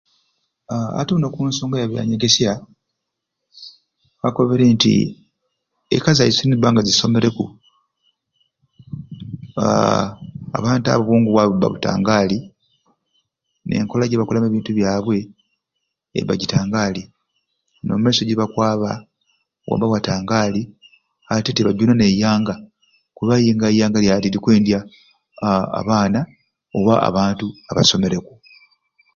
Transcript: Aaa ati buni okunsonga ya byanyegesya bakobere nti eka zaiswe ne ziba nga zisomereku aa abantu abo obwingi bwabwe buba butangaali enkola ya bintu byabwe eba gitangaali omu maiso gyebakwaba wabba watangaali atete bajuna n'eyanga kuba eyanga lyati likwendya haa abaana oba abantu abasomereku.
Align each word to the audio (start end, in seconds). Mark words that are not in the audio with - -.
Aaa 0.73 0.89
ati 0.99 1.11
buni 1.13 1.25
okunsonga 1.29 1.77
ya 1.81 1.89
byanyegesya 1.91 2.51
bakobere 4.21 4.65
nti 4.75 4.93
eka 5.95 6.11
zaiswe 6.17 6.43
ne 6.47 6.55
ziba 6.57 6.71
nga 6.71 6.85
zisomereku 6.87 7.45
aa 9.61 10.05
abantu 10.57 10.85
abo 10.87 11.01
obwingi 11.05 11.29
bwabwe 11.31 11.53
buba 11.55 11.73
butangaali 11.73 12.37
enkola 13.79 14.03
ya 14.41 14.51
bintu 14.55 14.71
byabwe 14.77 15.17
eba 16.19 16.33
gitangaali 16.41 17.03
omu 17.89 18.01
maiso 18.03 18.21
gyebakwaba 18.27 18.91
wabba 19.67 19.91
watangaali 19.93 20.61
atete 21.33 21.61
bajuna 21.67 21.93
n'eyanga 21.95 22.55
kuba 23.17 23.33
eyanga 23.69 24.03
lyati 24.03 24.29
likwendya 24.33 24.79
haa 25.39 25.65
abaana 25.79 26.19
oba 26.77 26.93
abantu 27.09 27.45
abasomereku. 27.71 28.33